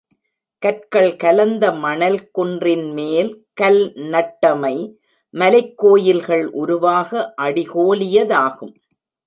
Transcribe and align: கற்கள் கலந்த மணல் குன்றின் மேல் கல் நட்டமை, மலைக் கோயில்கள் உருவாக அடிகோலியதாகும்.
கற்கள் 0.59 1.15
கலந்த 1.15 1.71
மணல் 1.71 2.29
குன்றின் 2.31 2.93
மேல் 2.93 3.45
கல் 3.53 3.93
நட்டமை, 3.95 4.95
மலைக் 5.29 5.77
கோயில்கள் 5.77 6.47
உருவாக 6.47 7.33
அடிகோலியதாகும். 7.41 8.73